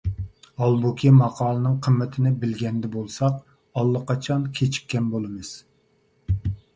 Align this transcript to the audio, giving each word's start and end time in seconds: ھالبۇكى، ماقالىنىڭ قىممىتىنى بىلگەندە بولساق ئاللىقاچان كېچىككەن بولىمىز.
ھالبۇكى، 0.59 1.09
ماقالىنىڭ 1.17 1.75
قىممىتىنى 1.87 2.31
بىلگەندە 2.43 2.89
بولساق 2.95 3.37
ئاللىقاچان 3.81 4.47
كېچىككەن 4.61 5.11
بولىمىز. 5.17 5.53